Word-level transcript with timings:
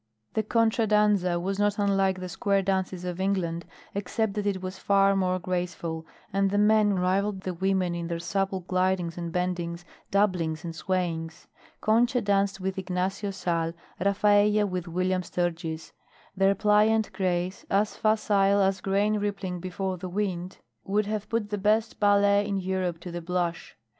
The 0.33 0.41
contra 0.41 0.87
danza 0.87 1.39
was 1.39 1.59
not 1.59 1.77
unlike 1.77 2.19
the 2.19 2.27
square 2.27 2.63
dances 2.63 3.05
of 3.05 3.21
England 3.21 3.65
except 3.93 4.33
that 4.33 4.47
it 4.47 4.59
was 4.59 4.79
far 4.79 5.15
more 5.15 5.37
graceful, 5.37 6.07
and 6.33 6.49
the 6.49 6.57
men 6.57 6.95
rivalled 6.95 7.41
the 7.41 7.53
women 7.53 7.93
in 7.93 8.07
their 8.07 8.17
supple 8.17 8.61
glidings 8.63 9.15
and 9.15 9.31
bendings, 9.31 9.85
doublings 10.09 10.63
and 10.63 10.75
swayings. 10.75 11.45
Concha 11.81 12.19
danced 12.19 12.59
with 12.59 12.79
Ignacio 12.79 13.29
Sal, 13.29 13.73
Rafaella 13.99 14.67
with 14.67 14.87
William 14.87 15.21
Sturgis; 15.21 15.93
their 16.35 16.55
pliant 16.55 17.13
grace, 17.13 17.63
as 17.69 17.95
facile 17.95 18.59
as 18.59 18.81
grain 18.81 19.19
rippling 19.19 19.59
before 19.59 19.97
the 19.99 20.09
wind, 20.09 20.57
would 20.83 21.05
have 21.05 21.29
put 21.29 21.51
the 21.51 21.59
best 21.59 21.99
ballet 21.99 22.47
in 22.47 22.57
Europe 22.57 22.99
to 23.01 23.11
the 23.11 23.21
blush. 23.21 23.77